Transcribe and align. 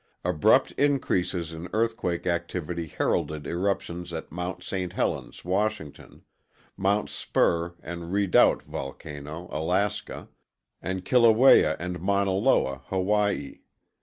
Abrupt 0.25 0.71
increases 0.79 1.53
in 1.53 1.69
earthquake 1.73 2.25
activity 2.25 2.87
heralded 2.87 3.45
eruptions 3.45 4.11
at 4.11 4.31
Mount 4.31 4.63
St. 4.63 4.93
Helens, 4.93 5.45
Washington; 5.45 6.23
Mount 6.75 7.07
Spurr 7.11 7.75
and 7.83 8.11
Redoubt 8.11 8.63
Volcano, 8.63 9.47
Alaska; 9.51 10.27
and 10.81 11.05
Kilauea 11.05 11.75
and 11.79 11.99
Mauna 11.99 12.31
Loa, 12.31 12.81
Hawaii. 12.85 13.59